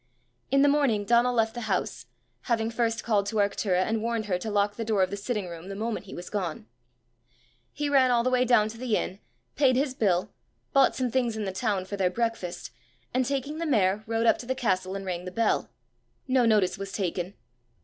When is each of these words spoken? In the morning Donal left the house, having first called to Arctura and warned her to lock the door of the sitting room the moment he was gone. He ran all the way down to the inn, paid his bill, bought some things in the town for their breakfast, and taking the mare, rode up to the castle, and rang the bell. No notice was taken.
In 0.49 0.63
the 0.63 0.67
morning 0.67 1.05
Donal 1.05 1.31
left 1.31 1.53
the 1.53 1.61
house, 1.69 2.07
having 2.45 2.71
first 2.71 3.03
called 3.03 3.27
to 3.27 3.35
Arctura 3.35 3.83
and 3.83 4.01
warned 4.01 4.25
her 4.25 4.39
to 4.39 4.49
lock 4.49 4.75
the 4.75 4.83
door 4.83 5.03
of 5.03 5.11
the 5.11 5.15
sitting 5.15 5.47
room 5.47 5.69
the 5.69 5.75
moment 5.75 6.07
he 6.07 6.15
was 6.15 6.27
gone. 6.27 6.65
He 7.71 7.87
ran 7.87 8.09
all 8.09 8.23
the 8.23 8.31
way 8.31 8.43
down 8.43 8.67
to 8.69 8.79
the 8.79 8.97
inn, 8.97 9.19
paid 9.55 9.75
his 9.75 9.93
bill, 9.93 10.31
bought 10.73 10.95
some 10.95 11.11
things 11.11 11.37
in 11.37 11.45
the 11.45 11.51
town 11.51 11.85
for 11.85 11.97
their 11.97 12.09
breakfast, 12.09 12.71
and 13.13 13.27
taking 13.27 13.59
the 13.59 13.67
mare, 13.67 14.03
rode 14.07 14.25
up 14.25 14.39
to 14.39 14.47
the 14.47 14.55
castle, 14.55 14.95
and 14.95 15.05
rang 15.05 15.25
the 15.25 15.31
bell. 15.31 15.69
No 16.27 16.47
notice 16.47 16.79
was 16.79 16.91
taken. 16.91 17.35